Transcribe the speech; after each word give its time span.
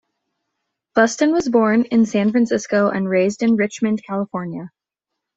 Buston 0.95 1.31
was 1.31 1.47
born 1.47 1.83
in 1.83 2.07
San 2.07 2.31
Francisco 2.31 2.89
and 2.89 3.07
raised 3.07 3.43
in 3.43 3.55
Richmond, 3.55 4.03
California. 4.03 4.71